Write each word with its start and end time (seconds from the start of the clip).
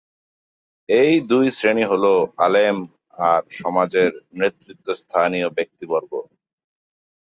এই 0.89 1.13
দুই 1.29 1.45
শ্রেণি 1.57 1.83
হলো 1.91 2.13
আলেম 2.37 2.77
আর 3.23 3.41
সমাজের 3.59 4.11
নেতৃত্বস্থানীয় 4.39 5.47
ব্যক্তিবর্গ। 5.57 6.11